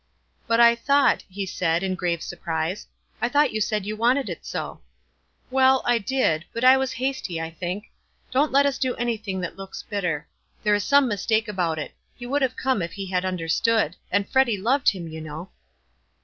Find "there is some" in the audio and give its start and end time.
10.63-11.07